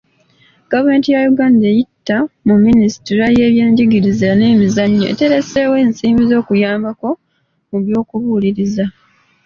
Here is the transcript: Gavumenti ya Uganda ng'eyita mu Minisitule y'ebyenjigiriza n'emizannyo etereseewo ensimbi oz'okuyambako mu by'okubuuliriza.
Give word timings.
Gavumenti 0.71 1.07
ya 1.13 1.21
Uganda 1.31 1.57
ng'eyita 1.57 2.17
mu 2.47 2.55
Minisitule 2.65 3.23
y'ebyenjigiriza 3.39 4.29
n'emizannyo 4.35 5.05
etereseewo 5.13 5.75
ensimbi 5.83 6.21
oz'okuyambako 6.25 7.09
mu 7.69 7.77
by'okubuuliriza. 7.83 8.85